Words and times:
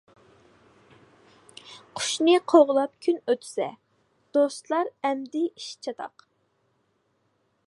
قۇشنى 1.99 2.35
قوغلاپ 2.53 2.95
كۈن 3.07 3.21
ئۆتسە، 3.35 3.69
دوستلار 4.39 4.93
ئەمدى 5.07 5.45
ئىش 5.53 5.73
چاتاق. 5.87 6.31